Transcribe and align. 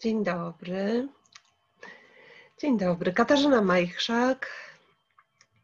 Dzień 0.00 0.24
dobry. 0.24 1.08
Dzień 2.58 2.78
dobry. 2.78 3.12
Katarzyna 3.12 3.62
Majchrzak 3.62 4.50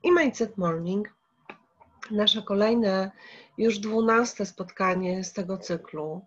i 0.03 0.12
Mindset 0.12 0.58
Morning. 0.58 1.14
Nasze 2.10 2.42
kolejne, 2.42 3.10
już 3.58 3.78
dwunaste 3.78 4.47
spotkanie 4.47 5.24
z 5.24 5.33
tego 5.33 5.58
cyklu. 5.58 6.26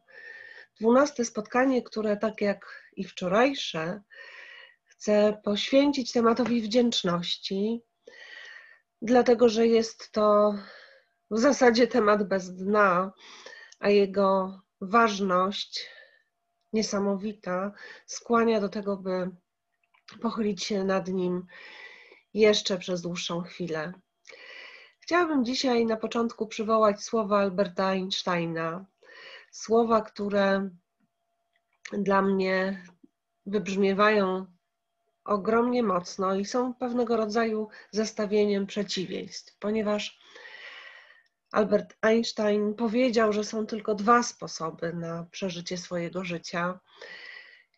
Dwunaste 0.79 1.25
spotkanie, 1.25 1.83
które 1.83 2.17
tak 2.17 2.41
jak 2.41 2.83
i 2.95 3.03
wczorajsze, 3.03 4.01
chcę 4.85 5.41
poświęcić 5.43 6.11
tematowi 6.11 6.61
wdzięczności, 6.61 7.81
dlatego 9.01 9.49
że 9.49 9.67
jest 9.67 10.11
to 10.11 10.55
w 11.31 11.39
zasadzie 11.39 11.87
temat 11.87 12.27
bez 12.27 12.55
dna, 12.55 13.11
a 13.79 13.89
jego 13.89 14.61
ważność 14.81 15.96
niesamowita 16.77 17.71
skłania 18.05 18.61
do 18.61 18.69
tego, 18.69 18.97
by 18.97 19.31
pochylić 20.21 20.63
się 20.63 20.83
nad 20.83 21.07
nim 21.07 21.45
jeszcze 22.33 22.77
przez 22.77 23.01
dłuższą 23.01 23.41
chwilę. 23.41 23.93
Chciałabym 24.99 25.45
dzisiaj 25.45 25.85
na 25.85 25.97
początku 25.97 26.47
przywołać 26.47 27.03
słowa 27.03 27.39
Alberta 27.39 27.87
Einsteina. 27.87 28.85
Słowa, 29.51 30.01
które 30.01 30.69
dla 31.93 32.21
mnie 32.21 32.83
wybrzmiewają 33.45 34.45
ogromnie 35.25 35.83
mocno 35.83 36.35
i 36.35 36.45
są 36.45 36.73
pewnego 36.73 37.17
rodzaju 37.17 37.67
zestawieniem 37.91 38.67
przeciwieństw, 38.67 39.57
ponieważ 39.59 40.19
Albert 41.51 41.97
Einstein 42.01 42.73
powiedział, 42.73 43.33
że 43.33 43.43
są 43.43 43.65
tylko 43.65 43.95
dwa 43.95 44.23
sposoby 44.23 44.93
na 44.93 45.27
przeżycie 45.31 45.77
swojego 45.77 46.23
życia. 46.23 46.79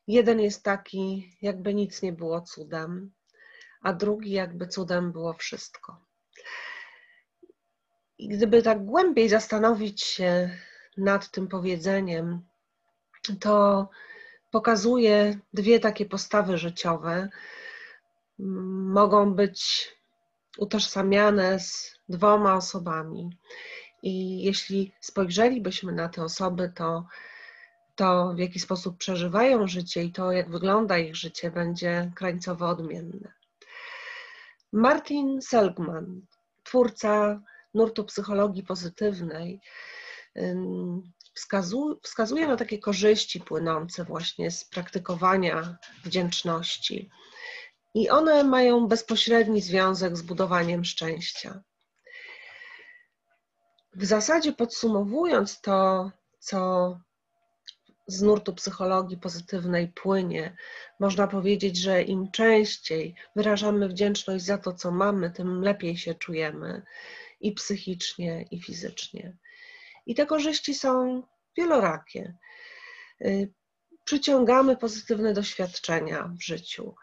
Jeden 0.08 0.40
jest 0.40 0.64
taki, 0.64 1.38
jakby 1.42 1.74
nic 1.74 2.02
nie 2.02 2.14
było 2.14 2.42
cudem, 2.42 3.12
a 3.82 3.94
drugi, 3.94 4.32
jakby 4.32 4.68
cudem 4.68 5.12
było 5.12 5.34
wszystko. 5.34 6.06
I 8.18 8.28
gdyby 8.28 8.62
tak 8.62 8.86
głębiej 8.86 9.30
zastanowić 9.30 10.04
się 10.04 10.50
nad 10.98 11.32
tym 11.32 11.48
powiedzeniem, 11.48 12.46
to 13.40 13.90
pokazuje 14.52 15.40
dwie 15.54 15.80
takie 15.80 16.06
postawy 16.06 16.58
życiowe. 16.58 17.30
Mogą 18.94 19.34
być 19.34 19.90
utożsamiane 20.60 21.60
z 21.60 22.00
dwoma 22.10 22.56
osobami. 22.56 23.38
I 24.04 24.44
jeśli 24.44 24.92
spojrzelibyśmy 25.02 25.92
na 25.92 26.10
te 26.10 26.24
osoby, 26.24 26.72
to 26.76 27.06
to, 28.00 28.34
w 28.34 28.40
jaki 28.40 28.60
sposób 28.60 28.98
przeżywają 28.98 29.68
życie 29.68 30.04
i 30.04 30.12
to, 30.12 30.32
jak 30.32 30.50
wygląda 30.50 30.98
ich 30.98 31.16
życie, 31.16 31.52
będzie 31.52 32.12
krańcowo 32.16 32.68
odmienne. 32.70 33.34
Martin 34.72 35.42
Seligman, 35.42 36.22
twórca 36.64 37.42
nurtu 37.74 38.04
psychologii 38.06 38.64
pozytywnej, 38.64 39.62
wskazuje 42.04 42.48
na 42.48 42.56
takie 42.56 42.80
korzyści 42.80 43.40
płynące 43.40 44.04
właśnie 44.04 44.52
z 44.52 44.66
praktykowania 44.66 45.78
wdzięczności. 46.04 47.10
I 47.94 48.10
one 48.10 48.44
mają 48.44 48.88
bezpośredni 48.88 49.62
związek 49.62 50.18
z 50.18 50.22
budowaniem 50.22 50.86
szczęścia. 50.86 51.64
W 53.94 54.06
zasadzie 54.06 54.54
podsumowując 54.54 55.62
to, 55.62 56.12
co 56.40 57.00
z 58.08 58.22
nurtu 58.22 58.54
psychologii 58.54 59.18
pozytywnej 59.18 59.88
płynie, 59.88 60.56
można 61.00 61.28
powiedzieć, 61.28 61.78
że 61.78 62.02
im 62.02 62.32
częściej 62.32 63.16
wyrażamy 63.36 63.90
wdzięczność 63.90 64.46
za 64.46 64.58
to, 64.58 64.74
co 64.74 64.92
mamy, 64.92 65.32
tym 65.32 65.62
lepiej 65.62 65.98
się 65.98 66.16
czujemy 66.16 66.82
i 67.40 67.52
psychicznie, 67.52 68.46
i 68.52 68.62
fizycznie. 68.62 69.38
I 70.06 70.16
te 70.16 70.26
korzyści 70.26 70.76
są 70.76 71.24
wielorakie. 71.58 72.38
Y, 73.22 73.54
przyciągamy 74.04 74.78
pozytywne 74.78 75.34
doświadczenia 75.34 76.32
w 76.40 76.44
życiu 76.44 76.96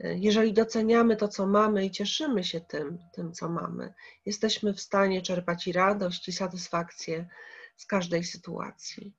jeżeli 0.00 0.52
doceniamy 0.52 1.16
to, 1.16 1.28
co 1.28 1.46
mamy 1.46 1.86
i 1.86 1.90
cieszymy 1.90 2.44
się 2.44 2.60
tym, 2.60 2.98
tym, 3.12 3.32
co 3.32 3.48
mamy, 3.48 3.94
jesteśmy 4.26 4.74
w 4.74 4.80
stanie 4.80 5.22
czerpać 5.22 5.66
i 5.66 5.72
radość, 5.72 6.28
i 6.28 6.32
satysfakcję 6.32 7.28
z 7.76 7.86
każdej 7.86 8.24
sytuacji. 8.24 9.14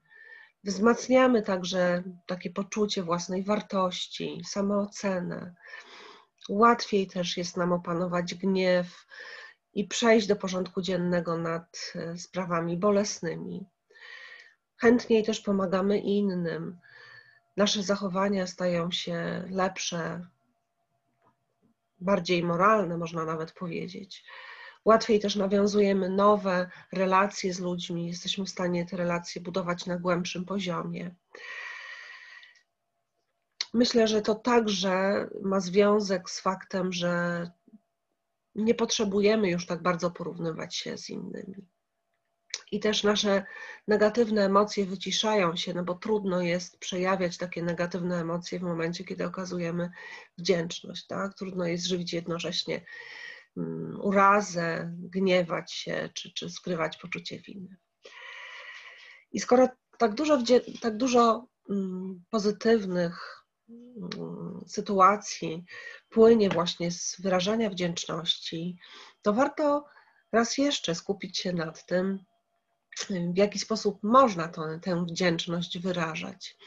Wzmacniamy 0.64 1.42
także 1.42 2.04
takie 2.26 2.50
poczucie 2.50 3.04
własnej 3.04 3.44
wartości, 3.44 4.42
samoocenę. 4.46 5.56
Łatwiej 6.50 7.08
też 7.08 7.38
jest 7.38 7.58
nam 7.58 7.74
opanować 7.74 8.36
gniew 8.36 9.06
i 9.74 9.88
przejść 9.88 10.28
do 10.28 10.36
porządku 10.36 10.82
dziennego 10.82 11.38
nad 11.38 11.94
e, 11.96 12.18
sprawami 12.18 12.78
bolesnymi. 12.78 13.66
Chętniej 14.78 15.24
też 15.24 15.42
pomagamy 15.42 16.00
innym. 16.00 16.80
Nasze 17.58 17.84
zachowania 17.84 18.48
stają 18.48 18.92
się 18.92 19.44
lepsze, 19.50 20.28
bardziej 22.02 22.44
moralne, 22.44 22.98
można 22.98 23.26
nawet 23.26 23.52
powiedzieć. 23.52 24.26
Łatwiej 24.86 25.20
też 25.20 25.36
nawiązujemy 25.36 26.10
nowe 26.10 26.70
relacje 26.92 27.54
z 27.54 27.60
ludźmi, 27.60 28.08
jesteśmy 28.08 28.46
w 28.46 28.50
stanie 28.50 28.86
te 28.86 28.98
relacje 28.98 29.42
budować 29.42 29.86
na 29.86 29.98
głębszym 29.98 30.46
poziomie. 30.46 31.16
Myślę, 33.74 34.08
że 34.08 34.22
to 34.22 34.36
także 34.36 35.28
ma 35.42 35.60
związek 35.60 36.30
z 36.30 36.40
faktem, 36.40 36.94
że 36.94 37.52
nie 38.56 38.76
potrzebujemy 38.76 39.50
już 39.50 39.66
tak 39.66 39.82
bardzo 39.82 40.12
porównywać 40.12 40.76
się 40.76 40.98
z 40.98 41.10
innymi 41.10 41.68
i 42.72 42.80
też 42.80 43.04
nasze 43.04 43.46
negatywne 43.88 44.46
emocje 44.46 44.86
wyciszają 44.86 45.56
się, 45.56 45.74
no 45.74 45.84
bo 45.84 45.96
trudno 45.96 46.42
jest 46.42 46.80
przejawiać 46.80 47.38
takie 47.38 47.64
negatywne 47.64 48.22
emocje 48.22 48.60
w 48.60 48.64
momencie, 48.64 49.04
kiedy 49.04 49.26
okazujemy 49.26 49.92
wdzięczność, 50.38 51.08
tak? 51.08 51.34
Trudno 51.34 51.66
jest 51.66 51.86
żywić 51.86 52.14
jednocześnie 52.14 52.86
um, 53.56 54.00
urazę, 54.02 54.94
gniewać 54.98 55.74
się 55.74 56.10
czy, 56.14 56.34
czy 56.34 56.50
skrywać 56.50 56.98
poczucie 56.98 57.40
winy. 57.40 57.78
I 59.32 59.40
skoro 59.40 59.70
tak 59.98 60.14
dużo, 60.14 60.38
tak 60.82 60.98
dużo 60.98 61.48
um, 61.70 62.24
pozytywnych 62.30 63.44
um, 63.70 64.64
sytuacji 64.68 65.66
płynie 66.10 66.50
właśnie 66.50 66.92
z 66.92 67.22
wyrażania 67.22 67.70
wdzięczności, 67.70 68.78
to 69.22 69.34
warto 69.34 69.86
raz 70.32 70.58
jeszcze 70.58 70.96
skupić 70.96 71.38
się 71.38 71.54
nad 71.54 71.86
tym, 71.86 72.20
w 73.34 73.38
jaki 73.38 73.60
sposób 73.60 74.00
można 74.04 74.48
to, 74.48 74.62
tę 74.82 75.06
wdzięczność 75.06 75.80
wyrażać. 75.80 76.58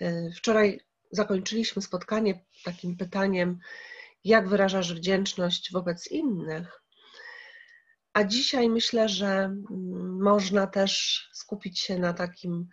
E, 0.00 0.30
wczoraj 0.30 0.80
zakończyliśmy 1.10 1.82
spotkanie 1.82 2.44
takim 2.64 2.96
pytaniem, 2.96 3.58
jak 4.24 4.48
wyrażasz 4.48 4.94
wdzięczność 4.94 5.72
wobec 5.72 6.06
innych. 6.06 6.82
A 8.12 8.24
dzisiaj 8.24 8.68
myślę, 8.68 9.08
że 9.08 9.26
mm, 9.26 10.22
można 10.22 10.66
też 10.66 11.22
skupić 11.32 11.80
się 11.80 11.98
na 11.98 12.12
takim 12.12 12.68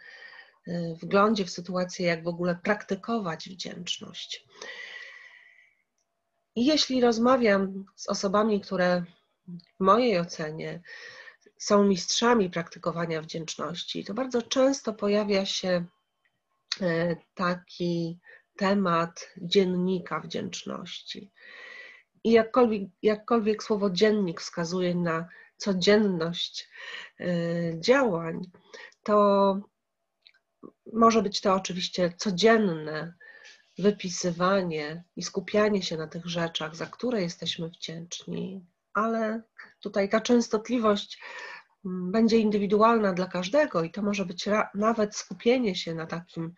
e, 0.68 0.96
wglądzie 0.96 1.46
w 1.46 1.50
sytuację, 1.50 2.08
jak 2.08 2.24
w 2.24 2.28
ogóle 2.28 2.60
praktykować 2.64 3.50
wdzięczność. 3.50 4.46
I 6.56 6.66
jeśli 6.66 7.02
rozmawiam 7.02 7.86
z 7.96 8.10
osobami, 8.10 8.62
które 8.62 9.04
w 9.80 9.84
mojej 9.84 10.20
ocenie 10.20 10.82
są 11.60 11.84
mistrzami 11.84 12.50
praktykowania 12.50 13.22
wdzięczności, 13.22 14.06
to 14.06 14.14
bardzo 14.14 14.42
często 14.42 14.94
pojawia 14.94 15.46
się 15.46 15.86
e, 16.82 17.16
taki 17.34 18.20
temat 18.58 19.34
dziennika 19.38 20.20
wdzięczności. 20.20 21.32
I 22.24 22.32
jakkolwiek, 22.32 22.82
jakkolwiek 23.04 23.64
słowo 23.64 23.90
dziennik 23.90 24.42
wskazuje 24.42 24.96
na 24.96 25.28
codzienność 25.58 26.70
e, 27.20 27.26
działań, 27.80 28.52
to 29.04 29.60
może 30.94 31.22
być 31.22 31.42
to 31.42 31.54
oczywiście 31.54 32.14
codzienne 32.18 33.14
wypisywanie 33.78 35.04
i 35.16 35.24
skupianie 35.24 35.84
się 35.84 35.98
na 35.98 36.08
tych 36.08 36.26
rzeczach, 36.26 36.76
za 36.76 36.86
które 36.86 37.22
jesteśmy 37.22 37.70
wdzięczni, 37.70 38.66
ale 38.94 39.42
tutaj 39.80 40.10
ta 40.10 40.22
częstotliwość 40.22 41.22
będzie 41.84 42.38
indywidualna 42.38 43.14
dla 43.14 43.28
każdego 43.28 43.84
i 43.84 43.92
to 43.92 44.02
może 44.02 44.26
być 44.26 44.46
nawet 44.76 45.16
skupienie 45.16 45.76
się 45.76 45.96
na 45.96 46.06
takim 46.06 46.54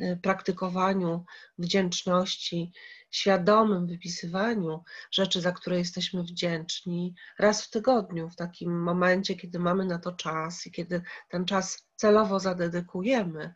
y, 0.00 0.18
praktykowaniu 0.22 1.24
wdzięczności, 1.58 2.72
świadomym 3.10 3.86
wypisywaniu 3.86 4.82
rzeczy, 5.10 5.40
za 5.40 5.52
które 5.52 5.78
jesteśmy 5.78 6.22
wdzięczni 6.22 7.14
raz 7.38 7.64
w 7.64 7.70
tygodniu, 7.70 8.30
w 8.30 8.36
takim 8.36 8.82
momencie, 8.82 9.34
kiedy 9.34 9.58
mamy 9.58 9.84
na 9.84 9.98
to 9.98 10.12
czas 10.12 10.66
i 10.66 10.70
kiedy 10.72 11.02
ten 11.28 11.44
czas 11.44 11.88
celowo 11.96 12.40
zadedykujemy 12.40 13.54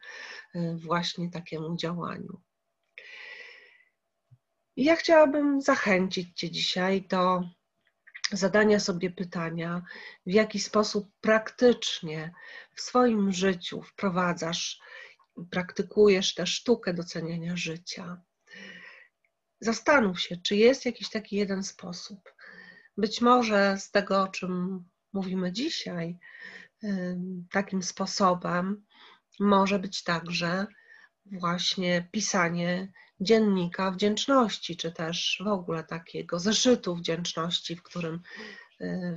y, 0.54 0.76
właśnie 0.76 1.30
takiemu 1.30 1.76
działaniu. 1.76 2.40
I 4.76 4.84
ja 4.84 4.96
chciałabym 4.96 5.60
zachęcić 5.60 6.38
Cię 6.38 6.50
dzisiaj 6.50 7.02
do 7.02 7.42
zadania 8.32 8.80
sobie 8.80 9.10
pytania, 9.10 9.82
w 10.26 10.30
jaki 10.30 10.60
sposób 10.60 11.10
praktycznie 11.20 12.32
w 12.74 12.80
swoim 12.80 13.32
życiu 13.32 13.82
wprowadzasz 13.82 14.80
praktykujesz 15.50 16.34
tę 16.34 16.46
sztukę 16.46 16.94
doceniania 16.94 17.56
życia. 17.56 18.22
Zastanów 19.60 20.20
się, 20.20 20.36
czy 20.36 20.56
jest 20.56 20.86
jakiś 20.86 21.10
taki 21.10 21.36
jeden 21.36 21.62
sposób. 21.62 22.34
Być 22.96 23.20
może 23.20 23.76
z 23.78 23.90
tego, 23.90 24.22
o 24.22 24.28
czym 24.28 24.84
mówimy 25.12 25.52
dzisiaj, 25.52 26.18
takim 27.50 27.82
sposobem 27.82 28.86
może 29.40 29.78
być 29.78 30.02
także 30.02 30.66
właśnie 31.26 32.08
pisanie 32.12 32.92
dziennika 33.20 33.90
wdzięczności, 33.90 34.76
czy 34.76 34.92
też 34.92 35.42
w 35.44 35.46
ogóle 35.46 35.84
takiego 35.84 36.38
zeszytu 36.38 36.96
wdzięczności, 36.96 37.76
w 37.76 37.82
którym 37.82 38.20
y, 38.80 39.16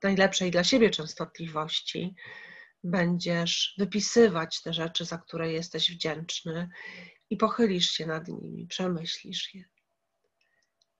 w 0.00 0.02
najlepszej 0.02 0.50
dla 0.50 0.64
siebie 0.64 0.90
częstotliwości 0.90 2.14
będziesz 2.84 3.74
wypisywać 3.78 4.62
te 4.62 4.72
rzeczy, 4.72 5.04
za 5.04 5.18
które 5.18 5.52
jesteś 5.52 5.90
wdzięczny 5.90 6.68
i 7.30 7.36
pochylisz 7.36 7.90
się 7.90 8.06
nad 8.06 8.28
nimi, 8.28 8.66
przemyślisz 8.66 9.54
je. 9.54 9.64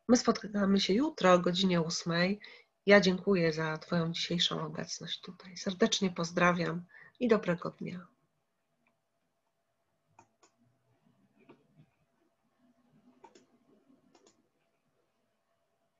My 0.08 0.16
spotykamy 0.16 0.80
się 0.80 0.94
jutro 0.94 1.32
o 1.32 1.38
godzinie 1.38 1.80
ósmej. 1.80 2.40
Ja 2.86 3.00
dziękuję 3.00 3.52
za 3.52 3.78
Twoją 3.78 4.12
dzisiejszą 4.12 4.66
obecność 4.66 5.20
tutaj. 5.20 5.56
Serdecznie 5.56 6.10
pozdrawiam 6.10 6.84
i 7.20 7.28
dobrego 7.28 7.70
dnia. 7.70 8.06